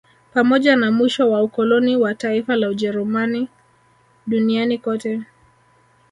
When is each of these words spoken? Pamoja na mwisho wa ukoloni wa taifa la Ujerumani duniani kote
Pamoja 0.33 0.75
na 0.75 0.91
mwisho 0.91 1.31
wa 1.31 1.43
ukoloni 1.43 1.95
wa 1.97 2.15
taifa 2.15 2.55
la 2.55 2.69
Ujerumani 2.69 3.47
duniani 4.27 4.77
kote 4.77 5.21